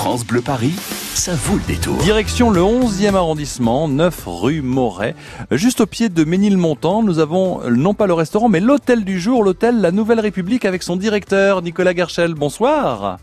France 0.00 0.24
Bleu 0.24 0.40
Paris, 0.40 0.72
ça 1.12 1.34
vaut 1.34 1.58
le 1.58 1.62
détour. 1.64 1.94
Direction 1.98 2.48
le 2.48 2.62
11e 2.62 3.14
arrondissement, 3.16 3.86
9 3.86 4.22
rue 4.24 4.62
Moret. 4.62 5.14
Juste 5.50 5.82
au 5.82 5.86
pied 5.86 6.08
de 6.08 6.24
Ménilmontant, 6.24 7.02
nous 7.02 7.18
avons 7.18 7.60
non 7.68 7.92
pas 7.92 8.06
le 8.06 8.14
restaurant, 8.14 8.48
mais 8.48 8.60
l'hôtel 8.60 9.04
du 9.04 9.20
jour, 9.20 9.44
l'hôtel 9.44 9.82
La 9.82 9.92
Nouvelle 9.92 10.20
République 10.20 10.64
avec 10.64 10.82
son 10.82 10.96
directeur 10.96 11.60
Nicolas 11.60 11.94
Gerchel. 11.94 12.32
Bonsoir. 12.32 13.18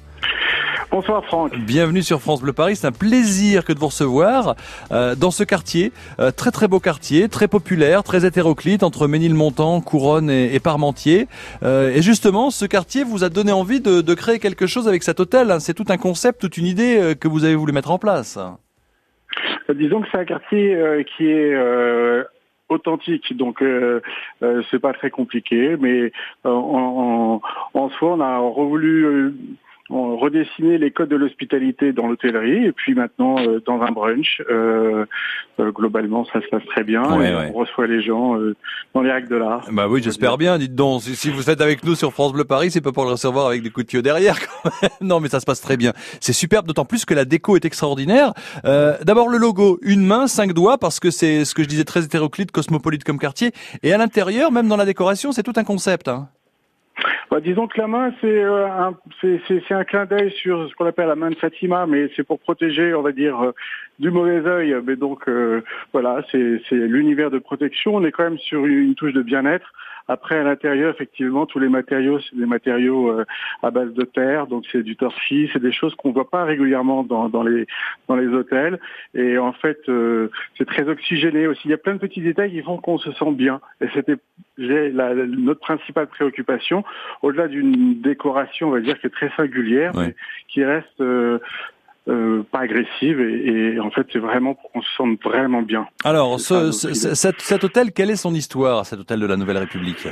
Bonsoir 0.90 1.24
Franck. 1.26 1.54
Bienvenue 1.58 2.02
sur 2.02 2.22
France 2.22 2.42
Bleu 2.42 2.54
Paris, 2.54 2.78
c'est 2.78 2.88
un 2.88 2.92
plaisir 2.92 3.66
que 3.66 3.74
de 3.74 3.78
vous 3.80 3.88
recevoir 3.88 4.56
euh, 4.92 5.16
dans 5.16 5.32
ce 5.32 5.44
quartier, 5.44 5.92
euh, 6.20 6.32
très 6.32 6.50
très 6.50 6.68
beau 6.68 6.80
quartier, 6.80 7.28
très 7.28 7.48
populaire, 7.50 8.04
très 8.04 8.26
hétéroclite 8.26 8.84
entre 8.84 9.08
Ménilmontant, 9.08 9.82
Couronne 9.82 10.30
et, 10.30 10.56
et 10.56 10.60
Parmentier. 10.60 11.28
Euh, 11.62 11.90
et 11.94 12.02
justement, 12.02 12.52
ce 12.52 12.66
quartier 12.66 13.04
vous 13.04 13.24
a 13.26 13.30
donné 13.30 13.52
envie 13.52 13.82
de, 13.82 14.02
de 14.02 14.14
créer 14.14 14.40
quelque 14.40 14.66
chose 14.66 14.88
avec 14.88 15.04
cet 15.04 15.20
hôtel. 15.20 15.52
hein. 15.52 15.60
C'est 15.60 15.74
tout 15.74 15.86
un 15.90 15.98
concept, 15.98 16.40
toute 16.42 16.58
une 16.58 16.66
idée 16.66 16.98
euh, 16.98 17.16
que 17.16 17.28
vous 17.28 17.44
avez 17.44 17.56
voulu 17.56 17.74
mettre 17.74 17.92
en 17.92 18.00
place. 18.00 18.38
Euh, 19.70 19.74
Disons 19.74 20.02
que 20.02 20.08
c'est 20.12 20.20
un 20.20 20.26
quartier 20.26 20.74
euh, 20.74 21.04
qui 21.04 21.26
est 21.26 21.54
euh, 21.54 22.24
authentique, 22.70 23.36
donc 23.36 23.62
euh, 23.62 24.02
euh, 24.42 24.64
c'est 24.72 24.80
pas 24.80 24.94
très 24.94 25.10
compliqué, 25.10 25.76
mais 25.80 26.12
euh, 26.46 26.50
en, 26.50 27.42
en, 27.74 27.80
en 27.80 27.90
soi, 27.92 28.14
on 28.14 28.22
a 28.22 28.40
voulu 28.40 29.06
euh, 29.06 29.36
on 29.90 30.18
redessiner 30.18 30.78
les 30.78 30.92
codes 30.92 31.10
de 31.10 31.16
l'hospitalité 31.16 31.94
dans 31.94 32.08
l'hôtellerie 32.08 32.66
et 32.66 32.72
puis 32.72 32.94
maintenant 32.94 33.38
euh, 33.40 33.62
dans 33.66 33.82
un 33.82 33.92
brunch. 33.92 34.42
Euh, 34.50 35.06
euh, 35.60 35.72
globalement, 35.72 36.26
ça 36.32 36.40
se 36.42 36.48
passe 36.48 36.66
très 36.68 36.84
bien. 36.84 37.04
Ouais, 37.18 37.32
et 37.32 37.36
ouais. 37.36 37.52
On 37.54 37.60
reçoit 37.60 37.88
les 37.88 38.02
gens 38.02 38.38
euh, 38.38 38.56
dans 38.94 39.02
les 39.02 39.12
règles 39.12 39.30
de 39.30 39.38
l'art. 39.38 39.66
Bah 39.72 39.88
oui, 39.90 40.02
j'espère 40.04 40.38
bien. 40.38 40.58
Dites 40.60 40.76
donc, 40.76 41.02
si, 41.02 41.16
si 41.16 41.32
vous 41.32 41.50
êtes 41.50 41.62
avec 41.62 41.84
nous 41.84 41.96
sur 41.96 42.14
France 42.14 42.34
Bleu 42.34 42.44
Paris, 42.44 42.70
c'est 42.70 42.82
pas 42.82 42.92
pour 42.92 43.06
le 43.06 43.12
recevoir 43.12 43.48
avec 43.48 43.64
des 43.64 43.70
coups 43.72 43.86
de 43.86 43.90
tuyau 43.90 44.02
derrière. 44.04 44.38
Quand 44.64 44.70
même. 44.82 44.92
Non, 45.02 45.20
mais 45.20 45.30
ça 45.30 45.40
se 45.40 45.46
passe 45.46 45.62
très 45.62 45.78
bien. 45.78 45.94
C'est 46.20 46.34
superbe, 46.34 46.68
d'autant 46.68 46.86
plus 46.86 47.06
que 47.06 47.14
la 47.14 47.26
déco 47.26 47.56
est 47.56 47.66
extraordinaire. 47.66 48.34
Euh, 48.66 48.98
D'abord 49.04 49.30
le 49.30 49.38
logo, 49.38 49.80
une 49.82 50.06
main, 50.06 50.28
cinq 50.28 50.54
doigts, 50.54 50.78
parce 50.78 51.00
que 51.00 51.10
c'est 51.10 51.44
ce 51.46 51.56
que 51.56 51.64
je 51.64 51.68
disais 51.68 51.86
très 51.86 52.04
hétéroclite, 52.04 52.52
cosmopolite 52.52 53.04
comme 53.04 53.18
quartier. 53.18 53.52
Et 53.82 53.94
à 53.94 53.98
l'intérieur, 53.98 54.52
même 54.52 54.68
dans 54.68 54.78
la 54.78 54.86
décoration, 54.86 55.32
c'est 55.32 55.44
tout 55.44 55.54
un 55.56 55.64
concept. 55.64 56.08
Hein. 56.08 56.30
Bah, 57.30 57.40
disons 57.42 57.68
que 57.68 57.80
la 57.80 57.88
main, 57.88 58.14
c'est 58.22 58.44
euh, 58.44 58.68
un, 58.68 58.96
c'est- 59.22 59.72
un 59.72 59.84
clin 59.84 60.06
d'œil 60.06 60.32
sur 60.32 60.68
ce 60.70 60.74
qu'on 60.76 60.86
appelle 60.86 61.08
la 61.08 61.16
main 61.16 61.30
de 61.30 61.36
Fatima, 61.36 61.86
mais 61.86 62.10
c'est 62.16 62.24
pour 62.24 62.40
protéger, 62.40 62.94
on 62.94 63.02
va 63.02 63.12
dire, 63.12 63.40
euh, 63.42 63.52
du 64.00 64.10
mauvais 64.12 64.46
œil. 64.48 64.76
Mais 64.86 64.96
donc, 64.96 65.28
euh, 65.28 65.62
voilà, 65.94 66.24
c'est 66.32 66.60
l'univers 66.72 67.30
de 67.30 67.40
protection. 67.40 67.96
On 67.96 68.04
est 68.04 68.12
quand 68.12 68.24
même 68.24 68.40
sur 68.40 68.66
une 68.66 68.96
touche 68.96 69.14
de 69.14 69.22
bien-être. 69.22 69.72
Après, 70.08 70.38
à 70.38 70.44
l'intérieur, 70.44 70.94
effectivement, 70.94 71.46
tous 71.46 71.60
les 71.60 71.70
matériaux, 71.70 72.20
c'est 72.20 72.38
des 72.38 72.46
matériaux 72.46 73.10
euh, 73.12 73.26
à 73.62 73.72
base 73.72 73.94
de 73.94 74.04
terre, 74.04 74.48
donc 74.48 74.66
c'est 74.72 74.84
du 74.84 74.96
torchis, 74.96 75.50
c'est 75.52 75.62
des 75.62 75.72
choses 75.72 75.94
qu'on 75.96 76.12
voit 76.12 76.30
pas 76.30 76.46
régulièrement 76.46 77.04
dans, 77.04 77.28
dans 77.30 77.44
les 77.44 77.68
dans 78.08 78.16
les 78.16 78.28
hôtels. 78.28 78.80
Et 79.14 79.38
en 79.38 79.52
fait, 79.54 79.80
euh, 79.90 80.30
c'est 80.58 80.66
très 80.66 80.88
oxygéné 80.88 81.48
aussi. 81.48 81.62
Il 81.66 81.72
y 81.72 81.74
a 81.74 81.78
plein 81.78 81.94
de 81.94 82.00
petits 82.00 82.22
détails 82.22 82.52
qui 82.52 82.62
font 82.62 82.78
qu'on 82.78 82.98
se 82.98 83.12
sent 83.12 83.32
bien. 83.32 83.60
Et 83.82 83.88
c'était 83.94 84.16
la- 84.58 84.90
la- 84.90 85.14
notre 85.28 85.60
principale 85.60 86.08
préoccupation, 86.08 86.84
au-delà 87.22 87.48
d'une 87.48 88.02
décoration, 88.02 88.70
on 88.70 88.72
va 88.72 88.80
dire, 88.80 89.00
qui 89.00 89.08
est 89.08 89.12
très 89.12 89.30
singulière, 89.36 89.94
Ouais. 89.96 90.08
mais 90.08 90.16
qui 90.48 90.64
reste 90.64 91.02
euh, 91.02 91.40
euh, 92.08 92.44
pas 92.52 92.60
agressive. 92.60 93.20
Et, 93.22 93.74
et 93.76 93.80
en 93.80 93.92
fait, 93.92 94.08
c'est 94.12 94.20
vraiment 94.20 94.54
pour 94.56 94.72
qu'on 94.72 94.82
se 94.82 94.92
sente 94.96 95.22
vraiment 95.24 95.62
bien. 95.62 95.88
Alors, 96.04 96.40
ce, 96.40 96.72
ce- 96.72 96.94
cet, 96.94 97.42
cet 97.42 97.64
hôtel, 97.64 97.92
quelle 97.92 98.10
est 98.10 98.16
son 98.16 98.34
histoire, 98.34 98.86
cet 98.86 99.00
hôtel 99.00 99.20
de 99.20 99.26
la 99.28 99.38
Nouvelle 99.38 99.58
République? 99.58 100.08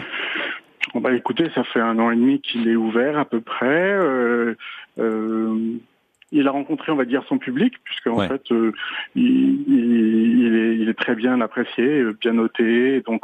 Bon, 0.94 1.02
bah, 1.02 1.14
écoutez, 1.14 1.50
ça 1.54 1.64
fait 1.64 1.80
un 1.82 1.98
an 2.00 2.12
et 2.12 2.16
demi 2.16 2.40
qu'il 2.42 2.68
est 2.70 2.76
ouvert 2.76 3.18
à 3.18 3.26
peu 3.26 3.42
près. 3.42 3.66
Euh, 3.92 4.56
euh, 5.00 5.58
il 6.32 6.48
a 6.48 6.52
rencontré, 6.52 6.92
on 6.92 6.96
va 6.96 7.06
dire, 7.06 7.24
son 7.30 7.38
public, 7.38 7.74
puisqu'en 7.84 8.18
Ouais. 8.18 8.28
fait, 8.28 8.44
il, 9.16 9.24
il- 9.68 10.40
il 10.46 10.56
est, 10.56 10.76
il 10.78 10.90
est 10.90 10.94
très 10.98 11.16
bien 11.16 11.40
apprécié, 11.42 12.04
bien 12.20 12.34
noté, 12.34 13.02
donc 13.02 13.24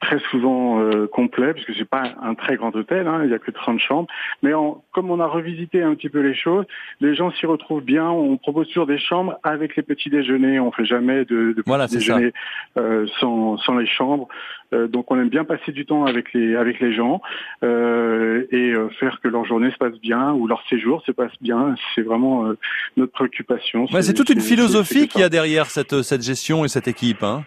très 0.00 0.18
souvent 0.30 0.80
euh, 0.80 1.06
complet, 1.06 1.54
puisque 1.54 1.74
c'est 1.74 1.88
pas 1.88 2.14
un 2.22 2.34
très 2.34 2.56
grand 2.56 2.74
hôtel, 2.74 3.06
hein, 3.06 3.22
il 3.24 3.30
y 3.30 3.34
a 3.34 3.38
que 3.38 3.50
30 3.50 3.80
chambres. 3.80 4.08
Mais 4.42 4.54
en, 4.54 4.82
comme 4.92 5.10
on 5.10 5.20
a 5.20 5.26
revisité 5.26 5.82
un 5.82 5.94
petit 5.94 6.08
peu 6.08 6.20
les 6.20 6.34
choses, 6.34 6.64
les 7.00 7.14
gens 7.14 7.30
s'y 7.32 7.46
retrouvent 7.46 7.82
bien. 7.82 8.08
On 8.08 8.36
propose 8.36 8.68
toujours 8.68 8.86
des 8.86 8.98
chambres 8.98 9.38
avec 9.42 9.76
les 9.76 9.82
petits 9.82 10.10
déjeuners. 10.10 10.60
On 10.60 10.70
fait 10.72 10.84
jamais 10.84 11.24
de, 11.24 11.52
de 11.52 11.62
Voilà, 11.66 11.86
petits 11.86 11.98
déjeuners 11.98 12.32
euh, 12.76 13.06
sans, 13.20 13.56
sans 13.58 13.76
les 13.76 13.86
chambres. 13.86 14.28
Euh, 14.74 14.86
donc 14.86 15.10
on 15.10 15.18
aime 15.18 15.30
bien 15.30 15.44
passer 15.44 15.72
du 15.72 15.86
temps 15.86 16.04
avec 16.04 16.32
les 16.34 16.54
avec 16.54 16.78
les 16.80 16.92
gens 16.92 17.22
euh, 17.62 18.46
et 18.50 18.72
euh, 18.72 18.90
faire 19.00 19.18
que 19.22 19.28
leur 19.28 19.46
journée 19.46 19.70
se 19.70 19.78
passe 19.78 19.98
bien 20.00 20.32
ou 20.32 20.46
leur 20.46 20.62
séjour 20.68 21.02
se 21.06 21.12
passe 21.12 21.32
bien. 21.40 21.74
C'est 21.94 22.02
vraiment 22.02 22.46
euh, 22.46 22.58
notre 22.96 23.12
préoccupation. 23.12 23.86
C'est 24.00 24.14
toute 24.14 24.30
une 24.30 24.40
philosophie 24.40 25.08
qu'il 25.08 25.22
y 25.22 25.24
a 25.24 25.28
derrière 25.28 25.66
cette, 25.66 26.02
cette 26.02 26.22
gestion 26.22 26.64
et 26.64 26.68
cette 26.68 26.88
équipe. 26.88 27.22
Hein. 27.22 27.44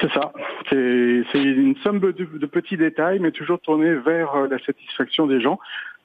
C'est 0.00 0.12
ça. 0.12 0.32
C'est 0.70 1.24
une 1.34 1.76
somme 1.82 2.00
de, 2.00 2.10
de 2.12 2.46
petits 2.46 2.76
détails, 2.76 3.18
mais 3.18 3.30
toujours 3.30 3.58
tourné 3.60 3.94
vers 3.94 4.34
euh, 4.34 4.48
la 4.50 4.58
satisfaction 4.58 5.26
des 5.26 5.40
gens. 5.40 5.58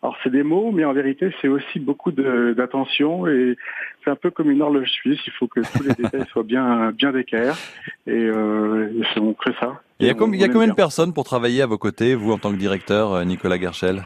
Alors 0.03 0.16
c'est 0.24 0.31
des 0.31 0.41
mots, 0.44 0.72
mais 0.72 0.84
en 0.84 0.94
vérité 0.94 1.31
c'est 1.41 1.47
aussi 1.47 1.79
beaucoup 1.79 2.12
d'attention 2.12 3.28
et 3.28 3.56
c'est 4.03 4.09
un 4.09 4.16
peu 4.16 4.31
comme 4.31 4.50
une 4.50 4.62
horloge 4.62 4.90
suisse. 4.90 5.19
Il 5.28 5.34
faut 5.34 5.47
que 5.47 5.59
tous 5.59 5.84
les 5.84 5.94
détails 5.94 6.25
soient 6.31 6.41
bien 6.44 6.91
bien 6.91 7.12
d'équerre 7.12 7.56
et, 8.07 8.12
euh, 8.12 8.90
et 9.00 9.03
c'est- 9.13 9.19
on 9.19 9.34
crée 9.34 9.53
ça. 9.59 9.79
Il 10.00 10.08
y 10.08 10.09
a, 10.09 10.13
on- 10.19 10.31
il 10.34 10.40
y 10.40 10.44
a 10.44 10.50
combien 10.50 10.68
de 10.69 10.73
personnes 10.73 11.13
pour 11.13 11.23
travailler 11.25 11.62
à 11.62 11.68
vos 11.68 11.78
côtés, 11.78 12.16
vous 12.16 12.31
en 12.31 12.40
tant 12.40 12.52
que 12.52 12.58
directeur, 12.58 13.13
euh, 13.13 13.23
Nicolas 13.25 13.59
Gerchel 13.59 14.02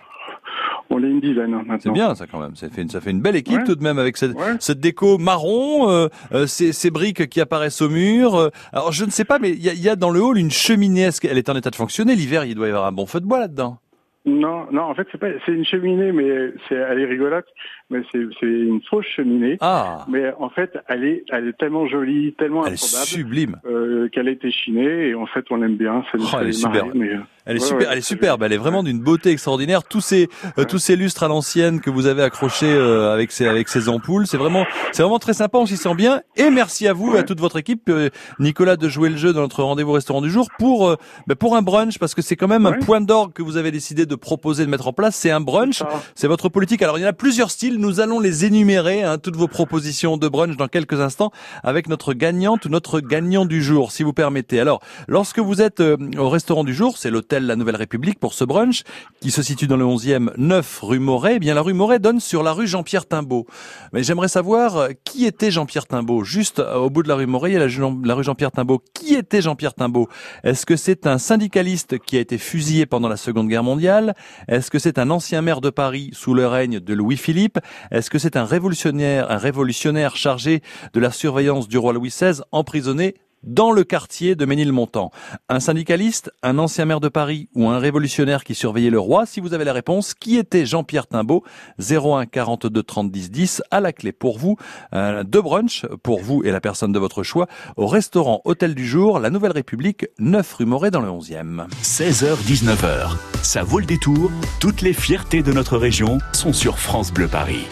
On 0.92 1.04
est 1.04 1.08
une 1.08 1.20
dizaine 1.20 1.54
hein, 1.54 1.64
maintenant. 1.66 1.78
C'est 1.80 1.92
bien 1.92 2.14
ça 2.16 2.26
quand 2.28 2.40
même. 2.40 2.56
Ça 2.56 2.70
fait 2.70 2.84
une, 2.84 2.90
ça 2.90 3.02
fait 3.02 3.10
une 3.12 3.22
belle 3.22 3.36
équipe 3.36 3.58
Ouais. 3.58 3.64
tout 3.64 3.76
de 3.76 3.84
même 3.84 3.98
avec 3.98 4.18
cette, 4.18 4.34
Ouais. 4.36 4.56
cette 4.60 4.80
déco 4.80 5.18
marron, 5.18 5.90
euh, 5.90 6.08
euh, 6.34 6.46
ces, 6.46 6.74
ces 6.74 6.92
briques 6.92 7.28
qui 7.28 7.42
apparaissent 7.42 7.82
au 7.82 7.90
mur. 7.90 8.36
euh. 8.36 8.50
alors 8.72 8.92
je 8.92 9.04
ne 9.04 9.10
sais 9.10 9.26
pas, 9.26 9.40
mais 9.40 9.50
il 9.52 9.64
y 9.64 9.70
a, 9.70 9.74
y 9.74 9.90
a 9.90 9.96
dans 9.96 10.12
le 10.12 10.22
hall 10.22 10.38
une 10.38 10.52
cheminée. 10.52 11.02
Est-ce 11.02 11.20
qu'elle 11.22 11.38
est 11.40 11.50
en 11.50 11.56
état 11.56 11.72
de 11.72 11.76
fonctionner? 11.76 12.16
L'hiver, 12.16 12.46
il 12.46 12.54
doit 12.56 12.68
y 12.68 12.70
avoir 12.70 12.86
un 12.86 12.92
bon 12.92 13.06
feu 13.08 13.20
de 13.20 13.26
bois 13.26 13.40
là-dedans. 13.40 13.80
Non, 14.28 14.66
non, 14.72 14.84
en 14.84 14.96
fait 14.96 15.08
c'est 15.12 15.20
pas, 15.20 15.28
c'est 15.46 15.52
une 15.52 15.66
cheminée, 15.66 16.12
mais 16.12 16.52
c'est, 16.68 16.74
elle 16.76 17.00
est 17.00 17.06
rigolote, 17.06 17.46
mais 17.90 18.02
c'est, 18.12 18.20
c'est 18.40 18.46
une 18.48 18.82
fausse 18.90 19.06
cheminée. 19.06 19.58
Ah, 19.62 20.06
Mais 20.10 20.34
en 20.40 20.50
fait, 20.50 20.72
elle 20.88 21.04
est, 21.04 21.24
elle 21.32 21.48
est 21.50 21.58
tellement 21.58 21.88
jolie, 21.88 22.34
tellement 22.38 22.66
elle 22.66 22.74
est 22.74 22.78
sublime. 22.78 23.58
euh, 23.66 24.10
qu'elle 24.10 24.28
a 24.28 24.32
été 24.32 24.50
chinée 24.52 25.10
et 25.10 25.16
en 25.16 25.26
fait 25.28 25.46
on 25.52 25.62
aime 25.62 25.76
bien. 25.78 26.04
Oh, 26.18 26.24
elle 26.42 26.50
est 26.50 26.66
mais, 26.96 27.10
euh, 27.10 27.18
Elle 27.46 27.58
est 27.58 27.60
Ouais, 27.62 27.68
super, 27.68 27.78
ouais, 27.88 27.88
elle 27.92 27.98
est 28.00 28.02
superbe. 28.02 28.44
Elle 28.44 28.54
est 28.54 28.58
vraiment 28.58 28.82
d'une 28.82 29.00
beauté 29.00 29.30
extraordinaire. 29.30 29.84
Tous 29.84 30.02
ces, 30.02 30.30
euh, 30.58 30.64
tous 30.64 30.80
ces 30.80 30.96
lustres 30.96 31.22
à 31.24 31.28
l'ancienne 31.28 31.80
que 31.80 31.90
vous 31.92 32.08
avez 32.08 32.24
accrochés 32.24 32.74
euh, 32.74 33.14
avec 33.14 33.32
ces, 33.32 33.48
avec 33.48 33.68
ces 33.70 33.88
ampoules, 33.88 34.26
c'est 34.26 34.38
vraiment, 34.38 34.66
c'est 34.92 35.04
vraiment 35.04 35.20
très 35.20 35.34
sympa. 35.34 35.60
On 35.60 35.66
s'y 35.68 35.78
sent 35.78 35.94
bien. 35.96 36.22
Et 36.38 36.50
merci 36.50 36.88
à 36.88 36.94
vous, 36.94 37.12
Ouais. 37.12 37.20
à 37.20 37.24
toute 37.24 37.40
votre 37.40 37.58
équipe, 37.58 37.84
euh, 37.90 38.10
Nicolas, 38.40 38.78
de 38.78 38.90
jouer 38.90 39.10
le 39.10 39.18
jeu 39.18 39.32
dans 39.32 39.42
notre 39.42 39.62
rendez-vous 39.64 39.92
restaurant 39.92 40.22
du 40.22 40.32
jour 40.32 40.48
pour, 40.58 40.96
bah, 41.28 41.36
pour 41.36 41.56
un 41.56 41.62
brunch, 41.62 42.00
parce 42.00 42.16
que 42.16 42.22
c'est 42.24 42.36
quand 42.36 42.48
même 42.48 42.66
un 42.66 42.74
point 42.74 43.00
d'orgue 43.02 43.32
que 43.34 43.44
vous 43.44 43.58
avez 43.58 43.70
décidé 43.72 44.06
de 44.08 44.16
proposer 44.16 44.66
de 44.66 44.72
mettre 44.72 44.88
en 44.88 44.94
place. 44.94 45.16
C'est 45.16 45.30
un 45.32 45.40
brunch. 45.42 45.84
C'est 46.16 46.28
votre 46.28 46.50
politique. 46.50 46.82
Alors 46.82 46.98
il 46.98 47.02
y 47.02 47.06
en 47.06 47.10
a 47.10 47.14
plusieurs 47.14 47.52
styles. 47.52 47.75
Nous 47.78 48.00
allons 48.00 48.20
les 48.20 48.46
énumérer, 48.46 49.04
hein, 49.04 49.18
toutes 49.18 49.36
vos 49.36 49.48
propositions 49.48 50.18
de 50.18 50.28
brunch 50.28 50.56
dans 50.56 50.68
quelques 50.68 51.00
instants 51.02 51.32
avec 51.64 51.90
notre 51.90 52.14
gagnante 52.14 52.66
ou 52.66 52.70
notre 52.70 53.02
gagnant 53.02 53.46
du 53.46 53.62
jour, 53.62 53.92
si 53.92 54.04
vous 54.04 54.14
permettez. 54.14 54.60
Alors, 54.60 54.82
lorsque 55.08 55.40
vous 55.40 55.62
êtes 55.62 55.82
euh, 55.82 55.98
au 56.18 56.30
restaurant 56.30 56.64
du 56.64 56.74
jour, 56.74 56.98
c'est 56.98 57.10
l'hôtel 57.10 57.46
La 57.46 57.56
Nouvelle 57.56 57.76
République 57.76 58.20
pour 58.20 58.34
ce 58.34 58.46
brunch 58.46 58.84
qui 59.20 59.32
se 59.32 59.42
situe 59.42 59.68
dans 59.68 59.78
le 59.78 59.86
11e 59.86 60.32
9 60.38 60.80
rue 60.82 61.00
Moret. 61.00 61.34
Eh 61.36 61.40
bien, 61.40 61.54
la 61.54 61.62
rue 61.62 61.74
Moret 61.74 62.00
donne 62.00 62.20
sur 62.20 62.44
la 62.44 62.54
rue 62.54 62.68
Jean-Pierre 62.68 63.08
Timbaud. 63.08 63.46
Mais 63.94 64.04
j'aimerais 64.04 64.28
savoir 64.28 64.78
euh, 64.78 64.90
qui 65.04 65.26
était 65.26 65.52
Jean-Pierre 65.52 65.88
Timbaud? 65.88 66.24
Juste 66.24 66.60
euh, 66.60 66.76
au 66.76 66.90
bout 66.90 67.04
de 67.04 67.08
la 67.08 67.16
rue 67.16 67.28
Moret, 67.28 67.52
il 67.52 67.54
y 67.54 67.58
a 67.58 67.60
la, 67.60 68.14
rue 68.16 68.24
Jean-Pierre 68.24 68.52
Timbaud. 68.52 68.82
Qui 68.94 69.16
était 69.16 69.42
Jean-Pierre 69.42 69.74
Timbaud? 69.74 70.08
Est-ce 70.44 70.66
que 70.66 70.76
c'est 70.76 71.08
un 71.08 71.18
syndicaliste 71.18 72.00
qui 72.00 72.18
a 72.18 72.20
été 72.20 72.38
fusillé 72.38 72.86
pendant 72.86 73.10
la 73.10 73.18
Seconde 73.18 73.50
Guerre 73.50 73.64
mondiale? 73.64 74.16
Est-ce 74.48 74.72
que 74.72 74.80
c'est 74.80 75.00
un 75.00 75.10
ancien 75.10 75.42
maire 75.42 75.62
de 75.62 75.70
Paris 75.70 76.10
sous 76.14 76.34
le 76.34 76.48
règne 76.48 76.80
de 76.80 76.94
Louis-Philippe? 76.94 77.60
Est-ce 77.92 78.10
que 78.10 78.18
c'est 78.18 78.36
un 78.36 78.46
révolutionnaire, 78.46 79.32
un 79.32 79.38
révolutionnaire 79.38 80.16
chargé 80.16 80.62
de 80.94 81.00
la 81.00 81.12
surveillance 81.12 81.68
du 81.68 81.78
roi 81.78 81.94
Louis 81.94 82.10
XVI 82.10 82.42
emprisonné 82.52 83.16
dans 83.46 83.72
le 83.72 83.84
quartier 83.84 84.36
de 84.36 84.46
Ménilmontant. 84.46 85.12
Un 85.50 85.60
syndicaliste, 85.60 86.32
un 86.44 86.58
ancien 86.58 86.86
maire 86.86 87.00
de 87.00 87.10
Paris 87.10 87.50
ou 87.56 87.70
un 87.70 87.80
révolutionnaire 87.80 88.44
qui 88.44 88.56
surveillait 88.56 88.90
le 88.90 89.00
roi 89.00 89.26
Si 89.26 89.40
vous 89.40 89.54
avez 89.54 89.64
la 89.64 89.74
réponse, 89.74 90.14
qui 90.14 90.38
était 90.38 90.66
Jean-Pierre 90.66 91.08
Timbaud 91.08 91.44
01 91.80 92.26
42 92.26 92.84
30 92.84 93.12
10 93.12 93.32
10 93.32 93.64
à 93.72 93.80
la 93.80 93.94
clé 93.94 94.12
pour 94.12 94.38
vous. 94.38 94.58
Euh, 94.94 95.24
deux 95.24 95.42
brunchs 95.42 95.86
pour 96.04 96.22
vous 96.22 96.44
et 96.44 96.52
la 96.52 96.62
personne 96.62 96.92
de 96.92 97.00
votre 97.00 97.24
choix 97.24 97.48
au 97.78 97.88
restaurant 97.88 98.42
Hôtel 98.46 98.76
du 98.76 98.88
Jour, 98.88 99.20
la 99.20 99.30
Nouvelle 99.30 99.52
République, 99.52 100.08
9 100.20 100.54
rue 100.54 100.66
Moret 100.66 100.92
dans 100.92 101.02
le 101.02 101.10
11e. 101.10 101.68
16h-19h, 101.82 103.18
ça 103.42 103.64
vaut 103.64 103.80
le 103.80 103.86
détour. 103.86 104.32
Toutes 104.60 104.82
les 104.82 104.94
fiertés 104.94 105.44
de 105.44 105.52
notre 105.52 105.78
région 105.78 106.18
sont 106.34 106.54
sur 106.54 106.80
France 106.80 107.12
Bleu 107.12 107.28
Paris. 107.28 107.66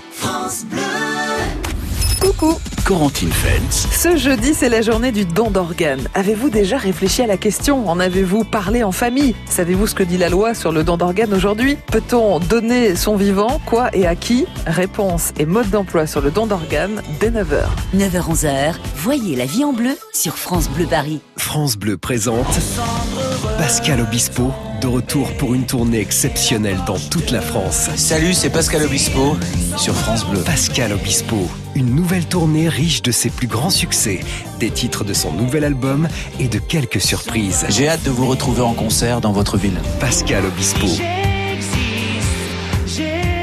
Corentine 2.86 3.32
Feltz. 3.32 3.88
Ce 3.92 4.18
jeudi, 4.18 4.54
c'est 4.54 4.68
la 4.68 4.82
journée 4.82 5.12
du 5.12 5.24
don 5.24 5.50
d'organes. 5.50 6.08
Avez-vous 6.14 6.50
déjà 6.50 6.78
réfléchi 6.78 7.22
à 7.22 7.28
la 7.28 7.38
question 7.38 7.90
En 7.90 8.00
avez-vous 8.00 8.44
parlé 8.44 8.84
en 8.84 8.92
famille? 8.92 9.36
Savez-vous 9.46 9.88
ce 9.88 9.96
que 9.96 10.04
dit 10.04 10.18
la 10.18 10.28
loi 10.30 10.54
sur 10.54 10.74
le 10.74 10.84
don 10.84 10.98
d'organes 10.98 11.34
aujourd'hui? 11.34 11.78
Peut-on 11.92 12.40
donner 12.40 12.96
son 12.96 13.16
vivant? 13.16 13.62
Quoi 13.66 13.90
et 13.94 14.06
à 14.06 14.16
qui? 14.16 14.46
Réponse 14.68 15.32
et 15.40 15.46
mode 15.46 15.70
d'emploi 15.70 16.08
sur 16.08 16.20
le 16.20 16.32
don 16.32 16.46
d'organes 16.46 17.02
dès 17.22 17.30
9h. 17.30 17.64
9h-11h, 17.96 18.76
voyez 18.98 19.36
la 19.38 19.46
vie 19.46 19.64
en 19.64 19.72
bleu 19.72 19.98
sur 20.12 20.38
France 20.38 20.70
Bleu 20.70 20.86
Paris. 20.86 21.22
France 21.38 21.78
Bleu 21.78 21.98
présente 21.98 22.60
Pascal 23.58 24.02
Obispo, 24.02 24.52
de 24.84 24.88
retour 24.88 25.32
pour 25.38 25.54
une 25.54 25.66
tournée 25.66 26.00
exceptionnelle 26.00 26.78
dans 26.86 27.00
toute 27.00 27.32
la 27.32 27.40
France. 27.40 27.90
Salut, 27.96 28.34
c'est 28.34 28.50
Pascal 28.50 28.84
Obispo 28.84 29.38
sur 29.78 29.96
France 29.96 30.26
Bleu. 30.26 30.42
Pascal 30.42 30.92
Obispo, 30.92 31.48
une 31.74 31.96
nouvelle 31.96 32.26
tournée 32.26 32.68
riche 32.68 33.02
de 33.02 33.12
ses 33.12 33.30
plus 33.30 33.48
grands 33.48 33.70
succès, 33.70 34.20
des 34.60 34.72
titres 34.72 35.06
de 35.06 35.14
son 35.14 35.32
nouvel 35.32 35.64
album 35.64 36.10
et 36.38 36.50
de 36.50 36.60
quelques 36.60 37.00
surprises. 37.00 37.66
J'ai 37.70 37.88
hâte 37.88 38.04
de 38.04 38.10
vous 38.10 38.28
retrouver 38.28 38.62
en 38.62 38.74
concert 38.74 39.22
dans 39.22 39.32
votre 39.32 39.58
ville. 39.58 39.80
Pascal 40.02 40.46
Obispo. 40.46 40.88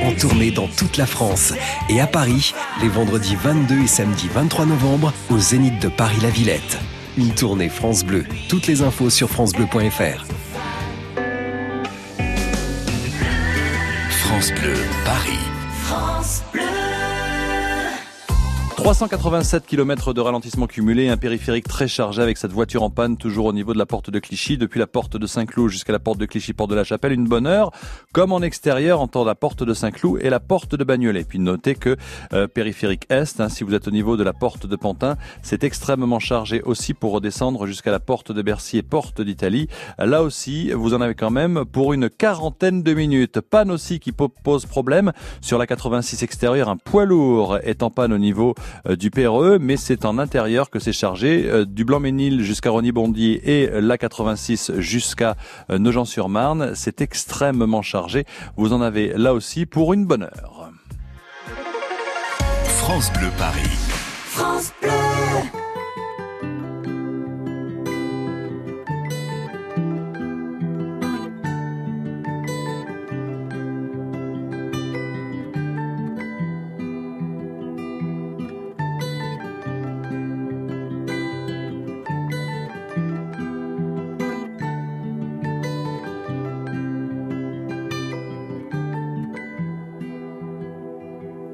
En 0.04 0.12
tournée 0.12 0.50
dans 0.50 0.68
toute 0.68 0.98
la 0.98 1.06
France 1.06 1.54
et 1.88 2.02
à 2.02 2.06
Paris, 2.06 2.52
les 2.82 2.88
vendredis 2.88 3.36
22 3.36 3.84
et 3.84 3.86
samedi 3.86 4.28
23 4.34 4.66
novembre, 4.66 5.14
au 5.30 5.38
Zénith 5.38 5.80
de 5.80 5.88
Paris-La 5.88 6.28
Villette. 6.28 6.78
Une 7.16 7.30
tournée 7.30 7.70
France 7.70 8.04
Bleu. 8.04 8.24
Toutes 8.50 8.66
les 8.66 8.82
infos 8.82 9.08
sur 9.08 9.30
francebleu.fr. 9.30 10.26
France 14.40 14.52
Bleu, 14.52 14.74
Paris. 15.04 15.49
387 18.80 19.66
km 19.66 20.14
de 20.14 20.22
ralentissement 20.22 20.66
cumulé, 20.66 21.10
un 21.10 21.18
périphérique 21.18 21.68
très 21.68 21.86
chargé 21.86 22.22
avec 22.22 22.38
cette 22.38 22.50
voiture 22.50 22.82
en 22.82 22.88
panne 22.88 23.18
toujours 23.18 23.44
au 23.44 23.52
niveau 23.52 23.74
de 23.74 23.78
la 23.78 23.84
porte 23.84 24.08
de 24.08 24.18
Clichy, 24.18 24.56
depuis 24.56 24.80
la 24.80 24.86
porte 24.86 25.18
de 25.18 25.26
Saint-Cloud 25.26 25.68
jusqu'à 25.68 25.92
la 25.92 25.98
porte 25.98 26.18
de 26.18 26.24
Clichy, 26.24 26.54
porte 26.54 26.70
de 26.70 26.74
la 26.74 26.82
Chapelle, 26.82 27.12
une 27.12 27.26
bonne 27.26 27.46
heure, 27.46 27.72
comme 28.14 28.32
en 28.32 28.40
extérieur 28.40 29.02
entre 29.02 29.22
la 29.22 29.34
porte 29.34 29.62
de 29.64 29.74
Saint-Cloud 29.74 30.20
et 30.22 30.30
la 30.30 30.40
porte 30.40 30.76
de 30.76 30.82
Bagnolet. 30.82 31.24
Puis 31.24 31.38
notez 31.38 31.74
que 31.74 31.98
euh, 32.32 32.48
périphérique 32.48 33.04
Est, 33.10 33.42
hein, 33.42 33.50
si 33.50 33.64
vous 33.64 33.74
êtes 33.74 33.86
au 33.86 33.90
niveau 33.90 34.16
de 34.16 34.24
la 34.24 34.32
porte 34.32 34.66
de 34.66 34.76
Pantin, 34.76 35.18
c'est 35.42 35.62
extrêmement 35.62 36.18
chargé 36.18 36.62
aussi 36.62 36.94
pour 36.94 37.12
redescendre 37.12 37.66
jusqu'à 37.66 37.90
la 37.90 38.00
porte 38.00 38.32
de 38.32 38.40
Bercy 38.40 38.78
et 38.78 38.82
porte 38.82 39.20
d'Italie. 39.20 39.68
Là 39.98 40.22
aussi, 40.22 40.72
vous 40.72 40.94
en 40.94 41.02
avez 41.02 41.14
quand 41.14 41.30
même 41.30 41.66
pour 41.70 41.92
une 41.92 42.08
quarantaine 42.08 42.82
de 42.82 42.94
minutes. 42.94 43.40
Panne 43.42 43.70
aussi 43.70 44.00
qui 44.00 44.12
pose 44.12 44.64
problème 44.64 45.12
sur 45.42 45.58
la 45.58 45.66
86 45.66 46.22
extérieure, 46.22 46.70
un 46.70 46.78
poids 46.78 47.04
lourd 47.04 47.58
est 47.62 47.82
en 47.82 47.90
panne 47.90 48.14
au 48.14 48.18
niveau 48.18 48.54
du 48.88 49.10
PRE, 49.10 49.58
mais 49.60 49.76
c'est 49.76 50.04
en 50.04 50.18
intérieur 50.18 50.70
que 50.70 50.78
c'est 50.78 50.92
chargé, 50.92 51.46
euh, 51.46 51.64
du 51.64 51.84
Blanc-Ménil 51.84 52.42
jusqu'à 52.42 52.70
Rony-Bondy 52.70 53.40
et 53.42 53.68
la 53.80 53.98
86 53.98 54.72
jusqu'à 54.78 55.36
euh, 55.70 55.78
Nogent-sur-Marne. 55.78 56.72
C'est 56.74 57.00
extrêmement 57.00 57.82
chargé. 57.82 58.24
Vous 58.56 58.72
en 58.72 58.80
avez 58.80 59.12
là 59.16 59.34
aussi 59.34 59.66
pour 59.66 59.92
une 59.92 60.06
bonne 60.06 60.22
heure. 60.22 60.70
France 62.66 63.12
Bleu, 63.12 63.28
Paris. 63.38 63.78
France 64.26 64.72
Bleu. 64.80 65.09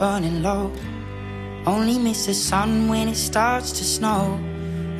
Burning 0.00 0.42
low. 0.42 0.70
Only 1.66 1.98
miss 1.98 2.24
the 2.24 2.32
sun 2.32 2.88
when 2.88 3.06
it 3.06 3.16
starts 3.16 3.70
to 3.72 3.84
snow. 3.84 4.38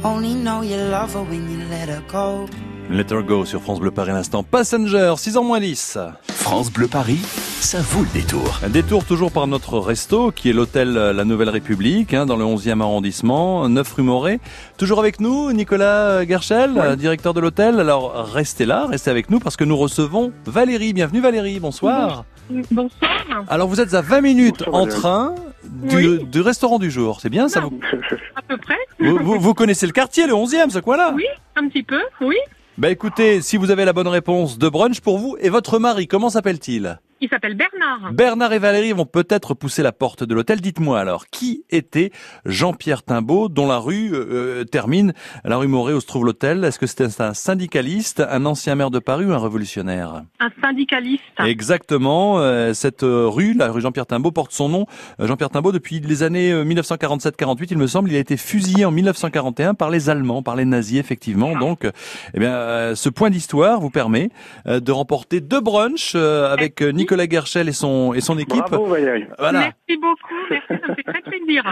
Only 0.04 0.34
know 0.34 0.62
you 0.62 0.76
love 0.76 1.14
her 1.14 1.22
when 1.22 1.50
you 1.50 1.58
let 1.70 1.88
her 1.88 2.02
go. 2.12 2.46
Let 2.90 3.10
her 3.10 3.22
go 3.22 3.46
sur 3.46 3.62
France 3.62 3.80
Bleu 3.80 3.90
Paris 3.90 4.12
l'instant. 4.12 4.42
Passenger, 4.42 5.14
6h 5.16 5.42
moins 5.42 5.60
10. 5.60 5.98
France 6.28 6.70
Bleu 6.70 6.86
Paris, 6.86 7.20
ça 7.60 7.80
vaut 7.80 8.02
le 8.02 8.08
détour. 8.12 8.60
Un 8.62 8.68
détour 8.68 9.04
toujours 9.06 9.32
par 9.32 9.46
notre 9.46 9.78
resto, 9.78 10.32
qui 10.32 10.50
est 10.50 10.52
l'hôtel 10.52 10.92
La 10.92 11.24
Nouvelle 11.24 11.50
République, 11.50 12.12
hein, 12.12 12.26
dans 12.26 12.36
le 12.36 12.44
11e 12.44 12.82
arrondissement, 12.82 13.68
9 13.68 13.92
rue 13.92 14.02
Moret. 14.02 14.40
Toujours 14.76 14.98
avec 14.98 15.20
nous, 15.20 15.52
Nicolas 15.52 16.26
Gerchel, 16.26 16.76
euh, 16.76 16.96
directeur 16.96 17.32
de 17.32 17.40
l'hôtel. 17.40 17.80
Alors, 17.80 18.26
restez 18.26 18.66
là, 18.66 18.86
restez 18.86 19.10
avec 19.10 19.30
nous, 19.30 19.38
parce 19.38 19.56
que 19.56 19.64
nous 19.64 19.76
recevons 19.76 20.32
Valérie. 20.44 20.92
Bienvenue 20.92 21.20
Valérie, 21.20 21.58
bonsoir. 21.60 22.24
Bonsoir. 22.70 23.10
Alors, 23.48 23.68
vous 23.68 23.80
êtes 23.80 23.94
à 23.94 24.00
20 24.02 24.20
minutes 24.20 24.64
Bonsoir, 24.66 24.82
en 24.82 24.86
train 24.86 25.34
du, 25.64 25.96
Oui. 25.96 26.24
du 26.24 26.40
restaurant 26.40 26.78
du 26.78 26.90
jour. 26.90 27.20
C'est 27.20 27.30
bien 27.30 27.48
ça 27.48 27.60
vous, 27.60 27.78
À 28.36 28.42
peu 28.42 28.56
près. 28.56 28.76
vous, 28.98 29.18
vous- 29.18 29.38
vous 29.38 29.54
connaissez 29.54 29.86
le 29.86 29.92
quartier, 29.92 30.26
le 30.26 30.32
11e, 30.34 30.70
ce 30.70 30.78
coin-là 30.78 31.12
Oui, 31.14 31.24
un 31.56 31.68
petit 31.68 31.82
peu, 31.82 32.00
oui. 32.20 32.36
Bah 32.78 32.90
écoutez, 32.90 33.40
si 33.42 33.56
vous 33.56 33.70
avez 33.70 33.84
la 33.84 33.92
bonne 33.92 34.08
réponse 34.08 34.58
de 34.58 34.68
brunch 34.68 35.00
pour 35.00 35.18
vous 35.18 35.36
et 35.40 35.48
votre 35.50 35.78
mari, 35.78 36.06
comment 36.08 36.30
s'appelle-t-il? 36.30 36.98
Il 37.20 37.28
s'appelle 37.28 37.54
Bernard. 37.54 38.12
Bernard 38.12 38.52
et 38.52 38.58
Valérie 38.58 38.92
vont 38.92 39.04
peut-être 39.04 39.54
pousser 39.54 39.82
la 39.82 39.92
porte 39.92 40.24
de 40.24 40.34
l'hôtel. 40.34 40.60
Dites-moi 40.60 40.98
alors, 40.98 41.26
qui 41.26 41.64
était 41.70 42.10
Jean-Pierre 42.46 43.02
Timbaud, 43.02 43.48
dont 43.48 43.66
la 43.66 43.78
rue 43.78 44.10
euh, 44.14 44.64
termine, 44.64 45.12
la 45.44 45.56
rue 45.58 45.66
Moret 45.66 45.92
où 45.92 46.00
se 46.00 46.06
trouve 46.06 46.24
l'hôtel? 46.24 46.64
Est-ce 46.64 46.78
que 46.78 46.86
c'était 46.86 47.20
un 47.20 47.34
syndicaliste, 47.34 48.20
un 48.26 48.46
ancien 48.46 48.74
maire 48.74 48.90
de 48.90 48.98
Paris 48.98 49.26
ou 49.26 49.32
un 49.32 49.38
révolutionnaire? 49.38 50.22
Un 50.38 50.50
syndicaliste. 50.62 51.22
Exactement. 51.38 52.38
euh, 52.40 52.72
cette 52.72 53.02
euh, 53.02 53.28
rue, 53.28 53.54
la 53.54 53.70
rue 53.70 53.80
Jean-Pierre 53.80 54.06
Timbaud, 54.06 54.30
porte 54.32 54.52
son 54.52 54.68
nom. 54.68 54.86
Euh, 55.20 55.26
Jean-Pierre 55.26 55.50
Timbaud, 55.50 55.72
depuis 55.72 56.00
les 56.00 56.22
années 56.22 56.52
euh, 56.52 56.64
1947-48, 56.64 57.66
il 57.72 57.78
me 57.78 57.86
semble, 57.86 58.10
il 58.10 58.16
a 58.16 58.18
été 58.18 58.36
fusillé 58.36 58.84
en 58.84 58.90
1941 58.90 59.74
par 59.74 59.90
les 59.90 60.08
Allemands, 60.08 60.42
par 60.42 60.56
les 60.56 60.64
nazis, 60.64 60.98
effectivement. 60.98 61.56
Donc, 61.58 61.84
euh, 61.84 61.92
eh 62.34 62.40
bien, 62.40 62.52
euh, 62.52 62.94
ce 62.94 63.08
point 63.08 63.30
d'histoire 63.30 63.80
vous 63.80 63.90
permet 63.90 64.30
euh, 64.66 64.80
de 64.80 64.92
remporter 64.92 65.40
deux 65.40 65.60
brunchs 65.60 66.12
euh, 66.14 66.50
avec 66.52 66.82
euh, 66.82 66.92
Nicolas 67.10 67.28
Gerchel 67.28 67.68
et 67.68 67.72
son 67.72 68.14
et 68.14 68.20
son 68.20 68.38
équipe. 68.38 68.62
Bravo 68.68 68.86
Valérie. 68.86 69.26
Voilà, 69.36 69.58
Merci 69.88 70.00
beaucoup, 70.00 70.34
merci, 70.48 70.66
ça 70.68 70.88
me 70.88 70.94
fait 70.94 71.02
très 71.02 71.22
plaisir. 71.22 71.64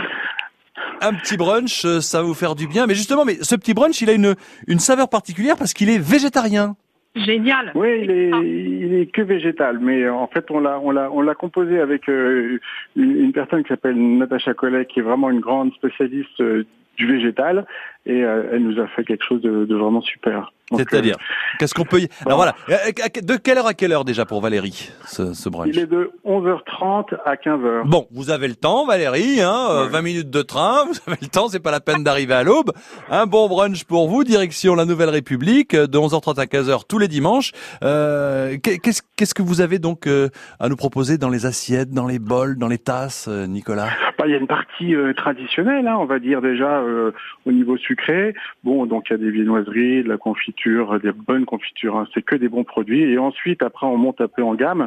un 1.00 1.14
petit 1.14 1.37
brunch, 1.37 1.85
euh, 1.85 2.00
ça 2.00 2.23
va 2.23 2.25
vous 2.26 2.35
faire 2.35 2.57
du 2.57 2.66
bien. 2.66 2.88
Mais 2.88 2.97
justement, 2.97 3.25
mais 3.25 3.37
ce 3.42 3.54
petit 3.54 3.73
brunch, 3.73 4.02
il 4.02 4.11
a 4.11 4.14
une 4.14 4.35
une 4.66 4.80
saveur 4.80 5.09
particulière 5.09 5.57
parce 5.57 5.75
qu'il 5.75 5.90
est 5.90 5.99
végétarien. 5.99 6.75
Génial. 7.14 7.71
Oui, 7.76 8.00
il 8.02 8.11
est, 8.11 8.30
il 8.30 8.95
est 8.95 9.07
que 9.07 9.23
végétal, 9.23 9.78
mais 9.80 10.09
en 10.09 10.26
fait 10.26 10.50
on 10.50 10.59
l'a, 10.59 10.80
on 10.83 10.90
l'a, 10.90 11.09
on 11.12 11.21
l'a 11.21 11.35
composé 11.37 11.78
avec 11.78 12.09
euh, 12.09 12.59
une, 12.97 13.16
une 13.16 13.33
personne 13.33 13.62
qui 13.62 13.68
s'appelle 13.68 13.97
Natacha 13.97 14.54
Collet, 14.54 14.87
qui 14.87 14.99
est 14.99 15.02
vraiment 15.02 15.30
une 15.30 15.40
grande 15.40 15.73
spécialiste 15.75 16.40
euh, 16.40 16.64
du 16.97 17.07
végétal, 17.07 17.64
et 18.07 18.23
euh, 18.25 18.50
elle 18.52 18.62
nous 18.62 18.81
a 18.81 18.87
fait 18.88 19.05
quelque 19.05 19.25
chose 19.25 19.43
de, 19.43 19.64
de 19.64 19.75
vraiment 19.75 20.00
super. 20.00 20.52
C'est-à-dire, 20.76 21.17
qu'est-ce 21.59 21.73
qu'on 21.73 21.87
peut 21.87 22.00
y... 22.00 22.09
Alors 22.26 22.37
bon. 22.38 22.45
voilà, 22.45 22.55
Euh, 22.69 23.23
de 23.23 23.37
quelle 23.37 23.57
heure 23.57 23.67
à 23.67 23.73
quelle 23.73 23.90
heure 23.90 24.05
déjà 24.05 24.26
pour 24.26 24.43
Valérie, 24.43 24.90
ce, 25.07 25.33
ce 25.33 25.49
euh, 25.49 25.50
brunch 25.50 25.71
il 25.73 25.78
est 25.78 25.87
de 25.87 26.11
11h30 26.26 27.17
à 27.25 27.37
15h. 27.37 27.88
Bon, 27.88 28.07
vous 28.11 28.28
avez 28.28 28.49
le 28.49 28.55
temps, 28.55 28.85
Valérie, 28.87 29.40
hein, 29.40 29.67
euh, 29.71 29.85
Ouais. 29.85 29.90
20 29.90 30.02
minutes 30.02 30.31
de 30.31 30.43
train, 30.43 30.85
vous 30.87 30.99
avez 31.07 31.17
le 31.23 31.28
temps, 31.28 31.49
c'est 31.49 31.62
pas 31.62 31.71
la 31.71 31.81
peine 31.81 32.05
d'arriver 32.05 32.35
à 32.35 32.43
l'aube. 32.43 32.71
Un 33.11 33.25
bon 33.25 33.49
brunch 33.49 33.85
pour 33.85 34.09
vous, 34.11 34.25
direction 34.25 34.75
la 34.75 34.85
Nouvelle 34.85 35.09
République, 35.09 35.73
euh, 35.73 35.87
de 35.87 35.97
11h30 35.97 36.38
à 36.38 36.45
15h 36.45 36.83
tous 36.87 36.99
les 36.99 37.09
dimanches. 37.09 37.52
Euh, 37.83 38.57
qu'est- 38.62 38.78
Qu'est-ce 38.78 39.00
qu'est-ce 39.17 39.35
que 39.35 39.43
vous 39.43 39.61
avez 39.62 39.78
donc 39.78 40.07
euh, 40.07 40.28
à 40.61 40.69
nous 40.69 40.76
proposer 40.76 41.17
dans 41.19 41.31
les 41.31 41.47
assiettes, 41.47 41.90
dans 41.90 42.07
les 42.07 42.19
bols, 42.19 42.59
dans 42.59 42.69
les 42.69 42.78
tasses, 42.78 43.26
euh, 43.28 43.47
Nicolas? 43.47 43.88
Bah, 44.19 44.25
il 44.26 44.33
y 44.33 44.35
a 44.35 44.38
une 44.38 44.47
partie 44.47 44.95
euh, 44.95 45.14
traditionnelle, 45.14 45.87
hein, 45.88 45.97
on 45.99 46.05
va 46.05 46.19
dire 46.19 46.40
déjà 46.43 46.81
euh, 46.81 47.12
au 47.47 47.52
niveau 47.52 47.76
sucré. 47.88 48.35
Bon, 48.64 48.87
donc 48.87 49.02
il 49.09 49.12
y 49.12 49.14
a 49.14 49.18
des 49.18 49.30
viennoiseries, 49.30 50.02
de 50.04 50.09
la 50.09 50.18
confiture, 50.18 51.00
des 51.00 51.12
bonnes 51.12 51.47
confitures. 51.47 51.97
hein, 51.97 52.07
c'est 52.12 52.23
que 52.23 52.37
des 52.37 52.49
bons 52.54 52.64
produits. 52.64 53.02
Et 53.12 53.18
ensuite, 53.18 53.62
après, 53.62 53.87
on 53.87 53.97
monte 53.97 54.21
un 54.21 54.28
peu 54.28 54.42
en 54.42 54.54
gamme 54.54 54.85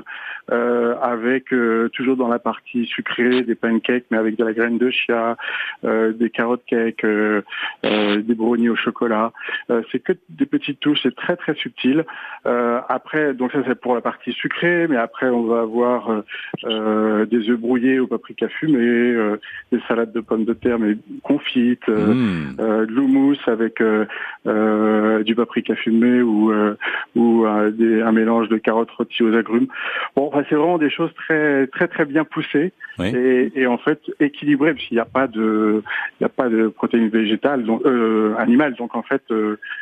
euh, 0.51 0.95
avec 1.01 1.51
euh, 1.51 1.89
toujours 1.89 2.17
dans 2.17 2.27
la 2.27 2.39
partie 2.39 2.85
sucrée 2.85 3.41
des 3.49 3.55
pancakes, 3.55 4.05
mais 4.11 4.17
avec 4.17 4.37
de 4.37 4.45
la 4.45 4.53
graine 4.53 4.77
de 4.77 4.89
chia, 4.91 5.35
euh, 5.83 6.13
des 6.13 6.29
carottes 6.29 6.65
cakes, 6.65 7.03
euh, 7.03 7.41
euh, 7.85 8.21
des 8.21 8.35
brownies 8.35 8.69
au 8.69 8.75
chocolat. 8.75 9.31
Euh, 9.71 9.81
c'est 9.91 10.01
que 10.03 10.13
des 10.29 10.45
petites 10.45 10.79
touches, 10.79 10.99
c'est 11.03 11.15
très 11.15 11.35
très 11.35 11.55
subtil. 11.55 12.05
Euh, 12.45 12.79
après, 12.87 13.33
donc 13.33 13.51
ça 13.51 13.59
c'est 13.67 13.79
pour 13.79 13.95
la 13.95 14.01
partie 14.01 14.33
sucrée, 14.33 14.87
mais 14.89 14.97
après 14.97 15.29
on 15.29 15.43
va 15.43 15.61
avoir 15.61 15.99
euh, 16.09 16.21
euh, 16.65 17.25
des 17.25 17.49
œufs 17.49 17.59
brouillés 17.59 17.99
au 17.99 18.07
paprika 18.07 18.47
fumé, 18.47 18.77
euh, 18.79 19.37
des 19.71 19.79
salades 19.87 20.11
de 20.11 20.21
pommes 20.21 20.45
de 20.45 20.53
terre 20.53 20.79
mais 20.79 20.95
confites, 21.23 21.89
euh, 21.89 22.11
Mmh. 22.11 22.55
De 22.91 22.95
l'houmous 22.95 23.37
avec 23.47 23.79
euh, 23.81 24.05
euh, 24.47 25.23
du 25.23 25.33
paprika 25.35 25.75
fumé 25.75 26.21
ou 26.21 26.51
euh, 26.51 26.75
ou 27.15 27.45
euh, 27.45 27.71
des- 27.71 28.01
un 28.01 28.11
mélange 28.11 28.49
de 28.49 28.57
carottes 28.57 28.91
rôties 28.91 29.23
aux 29.23 29.33
agrumes. 29.35 29.67
Bon, 30.15 30.27
enfin, 30.27 30.43
c'est 30.49 30.55
vraiment 30.55 30.77
des 30.77 30.89
choses 30.89 31.13
très 31.15 31.67
très 31.67 31.87
très 31.87 32.05
bien 32.05 32.23
poussées 32.23 32.71
Oui. 32.99 33.07
et, 33.15 33.51
et 33.55 33.67
en 33.67 33.77
fait 33.77 33.99
équilibrées 34.19 34.73
parce 34.73 34.85
qu'il 34.85 34.95
n'y 34.97 35.01
a 35.01 35.05
pas 35.05 35.27
de 35.27 35.81
il 36.19 36.23
n'y 36.23 36.25
a 36.25 36.29
pas 36.29 36.49
de 36.49 36.67
protéines 36.67 37.09
végétales 37.09 37.63
donc 37.63 37.81
euh, 37.85 38.35
animales 38.37 38.75
donc 38.75 38.95
en 38.95 39.03
fait 39.03 39.23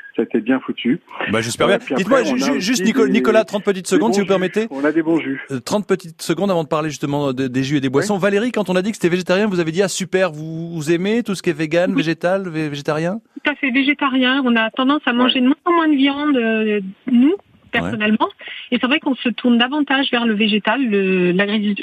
euh, 0.10 0.16
ça 0.16 0.22
a 0.22 0.26
été 0.26 0.40
bien 0.42 0.60
foutu. 0.60 1.00
Bah, 1.32 1.42
j'espère 1.42 1.68
bien. 1.68 1.78
Dites-moi 1.96 2.24
juste 2.60 2.84
des- 2.84 3.10
Nicolas, 3.10 3.44
30 3.46 3.64
petites 3.64 3.86
Des 3.86 3.90
secondes 3.90 4.10
bons 4.10 4.14
si 4.14 4.20
vous 4.20 4.26
jus. 4.26 4.30
permettez. 4.30 4.68
On 4.72 4.84
a 4.84 4.92
des 4.92 5.02
bons 5.02 5.20
jus. 5.20 5.42
Euh, 5.52 5.60
30 5.60 5.88
petites 5.88 6.22
secondes 6.22 6.52
avant 6.52 6.64
de 6.64 6.68
parler 6.70 6.90
justement 6.90 7.34
de- 7.34 7.48
des 7.48 7.64
jus 7.64 7.78
et 7.78 7.82
des 7.82 7.90
boissons. 7.90 8.18
Valérie, 8.18 8.52
quand 8.52 8.70
on 8.70 8.76
a 8.76 8.82
dit 8.82 8.92
que 8.92 8.98
c'était 8.98 9.10
végétarien, 9.10 9.48
vous 9.48 9.60
avez 9.60 9.72
dit 9.72 9.82
ah 9.82 9.88
super, 9.88 10.32
vous, 10.32 10.70
vous 10.72 10.92
aimez 10.92 11.24
tout 11.24 11.36
ce 11.36 11.42
qui 11.42 11.50
est 11.50 11.54
vegan, 11.54 11.94
végétal, 11.96 12.44
vé- 12.50 12.70
végétarien? 12.70 13.20
Tout 13.44 13.52
à 13.52 13.56
fait 13.56 13.72
végétarien. 13.72 14.42
On 14.46 14.56
a 14.56 14.70
tendance 14.72 15.02
à 15.06 15.14
manger 15.14 15.40
de 15.42 15.46
moins 15.46 15.56
en 15.66 15.72
moins 15.74 15.88
de 15.88 15.96
viande, 15.96 16.36
euh, 16.38 16.82
nous, 17.12 17.36
personnellement. 17.72 18.28
Et 18.72 18.78
c'est 18.82 18.88
vrai 18.88 19.00
qu'on 19.00 19.16
se 19.16 19.30
tourne 19.30 19.58
davantage 19.58 20.08
vers 20.12 20.26
le 20.26 20.34
végétal, 20.34 20.82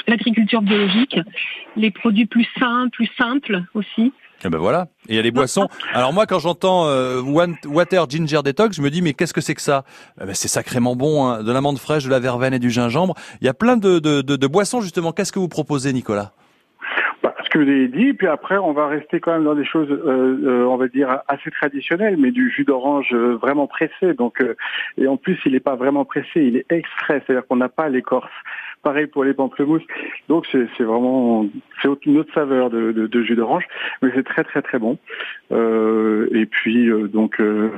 l'agriculture 0.07 0.61
biologique, 0.61 1.17
les 1.75 1.91
produits 1.91 2.25
plus 2.25 2.47
sains, 2.59 2.87
plus 2.91 3.09
simples 3.17 3.63
aussi. 3.73 4.11
Eh 4.45 4.49
ben 4.49 4.57
voilà. 4.57 4.87
Et 5.09 5.13
il 5.13 5.15
y 5.15 5.19
a 5.19 5.21
les 5.21 5.31
boissons. 5.31 5.67
Alors 5.93 6.13
moi, 6.13 6.25
quand 6.25 6.39
j'entends 6.39 6.87
euh, 6.87 7.21
Water 7.21 8.09
Ginger 8.09 8.41
Detox, 8.43 8.75
je 8.75 8.81
me 8.81 8.89
dis 8.89 9.01
mais 9.01 9.13
qu'est-ce 9.13 9.33
que 9.33 9.41
c'est 9.41 9.55
que 9.55 9.61
ça? 9.61 9.83
Eh 10.21 10.25
ben, 10.25 10.33
C'est 10.33 10.47
sacrément 10.47 10.95
bon, 10.95 11.25
hein. 11.25 11.43
de 11.43 11.51
l'amande 11.51 11.79
fraîche, 11.79 12.03
de 12.05 12.09
la 12.09 12.19
verveine 12.19 12.53
et 12.53 12.59
du 12.59 12.69
gingembre. 12.69 13.15
Il 13.41 13.45
y 13.45 13.49
a 13.49 13.53
plein 13.53 13.77
de, 13.77 13.99
de, 13.99 14.21
de, 14.21 14.35
de 14.35 14.47
boissons 14.47 14.81
justement. 14.81 15.11
Qu'est-ce 15.11 15.31
que 15.31 15.39
vous 15.39 15.47
proposez, 15.49 15.91
Nicolas? 15.93 16.33
Bah, 17.23 17.33
ce 17.43 17.49
que 17.49 17.57
vous 17.57 17.67
avez 17.67 17.87
dit, 17.87 18.13
puis 18.13 18.27
après 18.27 18.57
on 18.57 18.73
va 18.73 18.87
rester 18.87 19.19
quand 19.19 19.31
même 19.31 19.43
dans 19.43 19.55
des 19.55 19.65
choses, 19.65 19.89
euh, 19.89 20.39
euh, 20.45 20.65
on 20.65 20.77
va 20.77 20.87
dire 20.87 21.21
assez 21.27 21.49
traditionnelles, 21.49 22.15
mais 22.17 22.29
du 22.29 22.51
jus 22.51 22.63
d'orange 22.63 23.09
euh, 23.13 23.37
vraiment 23.41 23.65
pressé. 23.65 24.13
Donc 24.15 24.39
euh, 24.41 24.55
et 24.97 25.07
en 25.07 25.17
plus 25.17 25.39
il 25.45 25.53
n'est 25.53 25.59
pas 25.59 25.75
vraiment 25.75 26.05
pressé, 26.05 26.27
il 26.35 26.57
est 26.57 26.71
extrait, 26.71 27.23
c'est-à-dire 27.25 27.47
qu'on 27.47 27.55
n'a 27.55 27.69
pas 27.69 27.89
l'écorce. 27.89 28.29
Pareil 28.83 29.07
pour 29.07 29.23
les 29.25 29.33
pamplemousses. 29.33 29.83
Donc 30.29 30.45
c'est 30.51 30.83
vraiment 30.83 31.45
c'est 31.81 32.05
une 32.05 32.17
autre 32.19 32.33
saveur 32.33 32.69
de, 32.69 32.91
de, 32.91 33.07
de 33.07 33.23
jus 33.23 33.35
d'orange, 33.35 33.65
mais 34.01 34.09
c'est 34.15 34.23
très 34.23 34.43
très 34.43 34.61
très 34.61 34.79
bon. 34.79 34.97
Euh, 35.51 36.27
et 36.31 36.45
puis 36.45 36.89
euh, 36.89 37.07
donc 37.07 37.39
euh, 37.39 37.69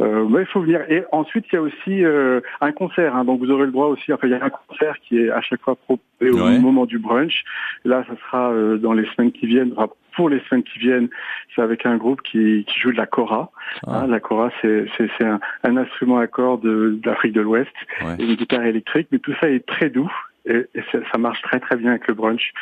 euh, 0.00 0.26
il 0.40 0.46
faut 0.46 0.60
venir. 0.60 0.80
Et 0.90 1.04
ensuite 1.12 1.44
il 1.52 1.54
y 1.56 1.58
a 1.58 1.62
aussi 1.62 2.04
euh, 2.04 2.40
un 2.60 2.72
concert. 2.72 3.14
hein. 3.14 3.24
donc 3.24 3.40
vous 3.40 3.50
aurez 3.50 3.66
le 3.66 3.72
droit 3.72 3.86
aussi. 3.88 4.12
Enfin 4.12 4.26
il 4.26 4.30
y 4.30 4.34
a 4.34 4.44
un 4.44 4.50
concert 4.50 4.96
qui 5.00 5.18
est 5.20 5.30
à 5.30 5.40
chaque 5.40 5.60
fois 5.62 5.76
proposé 5.76 6.30
au 6.30 6.36
Ouais. 6.46 6.58
moment 6.58 6.86
du 6.86 6.98
brunch. 6.98 7.44
Là 7.84 8.04
ça 8.08 8.14
sera 8.26 8.50
euh, 8.52 8.76
dans 8.78 8.92
les 8.92 9.06
semaines 9.14 9.32
qui 9.32 9.46
viennent. 9.46 9.72
Enfin, 9.76 9.92
pour 10.16 10.30
les 10.30 10.40
semaines 10.48 10.62
qui 10.64 10.78
viennent, 10.78 11.10
c'est 11.54 11.60
avec 11.60 11.84
un 11.84 11.98
groupe 11.98 12.22
qui, 12.22 12.64
qui 12.66 12.80
joue 12.80 12.90
de 12.90 12.96
la 12.96 13.04
kora. 13.04 13.50
Ah. 13.86 13.98
Hein, 14.00 14.06
la 14.06 14.18
kora, 14.18 14.50
c'est 14.62 14.86
un, 15.20 15.38
un 15.62 15.76
instrument 15.76 16.16
à 16.16 16.26
cordes 16.26 16.62
de- 16.62 16.98
d'Afrique 17.04 17.34
de 17.34 17.42
l'Ouest, 17.42 17.70
Ouais. 18.02 18.16
et 18.18 18.24
une 18.24 18.34
guitare 18.34 18.62
électrique, 18.64 19.08
mais 19.12 19.18
tout 19.18 19.34
ça 19.42 19.50
est 19.50 19.66
très 19.66 19.90
doux 19.90 20.10
et, 20.46 20.66
et 20.74 20.82
ça, 20.92 20.98
ça 21.12 21.18
marche 21.18 21.40
très 21.42 21.60
très 21.60 21.76
bien 21.76 21.90
avec 21.90 22.06
le 22.08 22.14
brunch. 22.14 22.52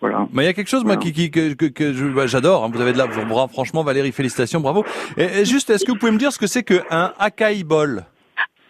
Voilà. 0.00 0.26
Mais 0.32 0.44
il 0.44 0.46
y 0.46 0.48
a 0.48 0.54
quelque 0.54 0.68
chose 0.70 0.82
moi 0.84 0.96
qui, 0.96 1.12
qui 1.12 1.30
que, 1.30 1.52
que, 1.52 2.08
bah, 2.14 2.26
j'adore. 2.26 2.64
hein. 2.64 2.70
Vous 2.72 2.80
avez 2.80 2.92
de 2.94 2.98
la 2.98 3.06
bra- 3.06 3.48
franchement 3.48 3.82
Valérie, 3.84 4.12
félicitations, 4.12 4.60
bravo. 4.60 4.84
Et, 5.18 5.24
et 5.40 5.44
juste, 5.44 5.68
est-ce 5.68 5.84
que 5.84 5.92
vous 5.92 5.98
pouvez 5.98 6.12
me 6.12 6.16
dire 6.18 6.32
ce 6.32 6.38
que 6.38 6.46
c'est 6.46 6.62
qu'un 6.62 7.12
acai 7.18 7.62
bowl 7.64 8.02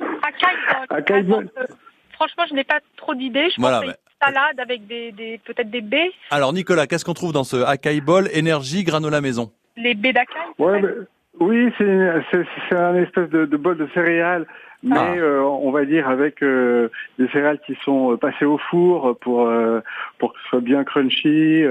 Acai 0.00 0.47
bowl. 0.88 0.99
Acai 0.99 1.23
bowl. 1.23 1.50
Euh, 1.59 1.67
Franchement, 2.14 2.45
je 2.50 2.55
n'ai 2.55 2.64
pas 2.64 2.81
trop 2.97 3.14
d'idées. 3.14 3.49
Je 3.55 3.61
Voilà, 3.61 3.81
pense 3.81 3.90
que 3.93 3.97
une 3.97 4.26
salade 4.35 4.61
avec 4.61 4.87
des, 4.88 5.12
des 5.12 5.40
peut-être 5.45 5.71
des 5.71 5.81
baies, 5.81 6.11
Alors 6.31 6.52
Nicolas, 6.52 6.87
qu'est-ce 6.87 7.05
qu'on 7.05 7.14
trouve 7.14 7.33
dans 7.33 7.45
ce 7.45 7.57
acai 7.64 8.00
bowl 8.00 8.29
énergie 8.33 8.83
granola 8.85 9.21
maison 9.21 9.52
les 9.76 9.95
baies 9.95 10.12
d'acai. 10.12 10.35
Ouais, 10.59 10.83
mais 10.83 10.90
Oui, 11.39 11.73
c'est 11.79 12.77
un 12.77 12.97
espèce 12.97 13.31
de, 13.31 13.45
de 13.47 13.57
bol 13.57 13.77
de 13.77 13.87
céréales, 13.95 14.47
mais 14.83 14.97
Ah. 14.99 15.15
euh, 15.17 15.41
on 15.43 15.71
va 15.71 15.85
dire 15.85 16.09
avec 16.09 16.43
euh, 16.43 16.89
des 17.19 17.29
céréales 17.29 17.61
qui 17.65 17.77
sont 17.85 18.13
euh, 18.13 18.17
passées 18.17 18.45
au 18.45 18.59
four 18.59 19.17
pour 19.21 19.47
euh, 19.47 19.81
pour 20.19 20.33
que 20.33 20.39
ce 20.43 20.49
soit 20.49 20.61
bien 20.61 20.83
crunchy. 20.85 21.63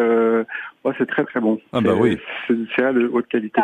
C'est 0.98 1.06
très 1.08 1.24
très 1.26 1.40
bon. 1.40 1.60
Ah 1.74 1.82
bah 1.82 1.92
C'est- 1.94 2.00
oui. 2.02 2.18
C'est 2.48 2.56
céréales 2.76 2.96
de 2.96 3.08
haute 3.14 3.28
qualité. 3.28 3.62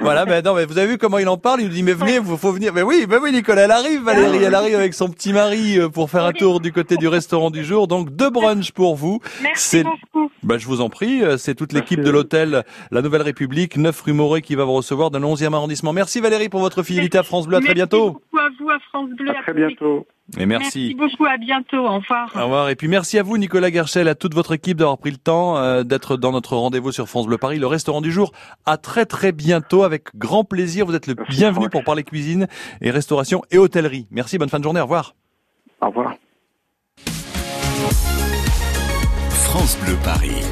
Voilà, 0.00 0.24
mais 0.26 0.42
non, 0.42 0.54
mais 0.54 0.64
vous 0.66 0.78
avez 0.78 0.88
vu 0.88 0.98
comment 0.98 1.18
il 1.18 1.28
en 1.28 1.36
parle 1.36 1.60
Il 1.60 1.68
nous 1.68 1.72
dit 1.72 1.82
mais 1.82 1.92
venez, 1.92 2.18
vous 2.18 2.36
faut 2.36 2.52
venir. 2.52 2.72
Mais 2.74 2.82
oui, 2.82 3.06
mais 3.08 3.16
oui, 3.18 3.32
Nicolas, 3.32 3.62
elle 3.62 3.70
arrive, 3.70 4.02
Valérie, 4.02 4.42
elle 4.44 4.54
arrive 4.54 4.74
avec 4.76 4.94
son 4.94 5.08
petit 5.08 5.32
mari 5.32 5.78
euh, 5.78 5.88
pour 5.88 6.10
faire 6.10 6.24
un 6.24 6.32
tour 6.32 6.60
du 6.60 6.72
côté 6.72 6.96
du 6.96 7.08
restaurant 7.08 7.50
du 7.50 7.64
jour. 7.64 7.86
Donc 7.88 8.10
deux 8.10 8.30
brunchs 8.30 8.72
pour 8.72 8.96
vous. 8.96 9.20
Merci 9.42 9.68
C'est- 9.78 9.84
beaucoup. 9.84 10.30
Bah, 10.42 10.58
je 10.58 10.66
vous 10.66 10.80
en 10.80 10.88
prie, 10.90 11.22
euh, 11.22 11.36
c'est 11.38 11.54
toute 11.54 11.72
l'équipe 11.72 11.98
Merci. 11.98 12.10
de 12.10 12.14
l'hôtel 12.14 12.62
La 12.90 13.00
Nouvelle 13.02 13.22
République, 13.22 13.76
9 13.76 13.98
rue 14.02 14.12
Moret, 14.12 14.42
qui 14.42 14.54
va 14.56 14.64
vous 14.64 14.74
recevoir 14.74 15.10
dans 15.10 15.18
le 15.18 15.24
11e 15.26 15.54
arrondissement. 15.54 15.92
Merci 15.92 16.20
Valérie 16.20 16.48
pour 16.50 16.60
votre 16.60 16.82
fidélité 16.82 17.18
à 17.18 17.22
France 17.22 17.46
Bleu. 17.46 17.56
À 17.56 17.60
très 17.60 17.68
Merci 17.68 17.74
bientôt. 17.76 18.10
beaucoup 18.12 18.38
à 18.38 18.48
vous, 18.60 18.70
à 18.70 18.78
France 18.90 19.10
Bleu. 19.16 19.30
À 19.30 19.38
à 19.38 19.42
très 19.42 19.54
bientôt. 19.54 20.06
Et 20.38 20.46
Merci 20.46 20.94
beaucoup, 20.94 21.26
à 21.26 21.36
bientôt. 21.36 21.86
Au 21.86 21.96
revoir. 21.96 22.32
Au 22.34 22.44
revoir. 22.44 22.68
Et 22.70 22.76
puis 22.76 22.88
merci 22.88 23.18
à 23.18 23.22
vous, 23.22 23.36
Nicolas 23.36 23.70
Gerchel, 23.70 24.08
à 24.08 24.14
toute 24.14 24.34
votre 24.34 24.52
équipe 24.52 24.78
d'avoir 24.78 24.98
pris 24.98 25.10
le 25.10 25.18
temps 25.18 25.58
euh, 25.58 25.82
d'être 25.82 26.16
dans 26.16 26.32
notre 26.32 26.56
rendez-vous 26.56 26.92
sur 26.92 27.08
France 27.08 27.26
Bleu 27.26 27.38
Paris, 27.38 27.58
le 27.58 27.66
restaurant 27.66 28.00
du 28.00 28.10
jour. 28.10 28.32
À 28.64 28.76
très 28.78 29.04
très 29.04 29.32
bientôt, 29.32 29.82
avec 29.82 30.16
grand 30.16 30.44
plaisir. 30.44 30.86
Vous 30.86 30.94
êtes 30.94 31.06
le 31.06 31.14
Merci, 31.16 31.36
bienvenu 31.36 31.68
pour 31.68 31.84
parler 31.84 32.04
cuisine 32.04 32.48
et 32.80 32.90
restauration 32.90 33.42
et 33.50 33.58
hôtellerie. 33.58 34.06
Merci, 34.10 34.38
bonne 34.38 34.48
fin 34.48 34.58
de 34.58 34.64
journée. 34.64 34.80
Au 34.80 34.84
revoir. 34.84 35.14
Au 35.82 35.88
revoir. 35.88 36.14
France 39.30 39.78
Bleu 39.84 39.96
Paris. 40.02 40.42